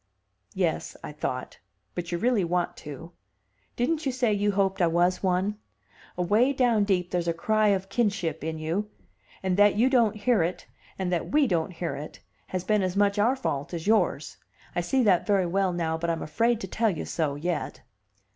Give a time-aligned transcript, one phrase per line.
[0.55, 1.59] ("Yes," I thought,
[1.93, 3.11] "but you really want to.
[3.75, 5.59] Didn't you say you hoped I was one?
[6.17, 8.89] Away down deep there's a cry of kinship in you;
[9.43, 10.65] and that you don't hear it,
[10.97, 14.37] and that we don't hear it, has been as much our fault as yours.
[14.75, 17.81] I see that very well now, but I'm afraid to tell you so, yet.")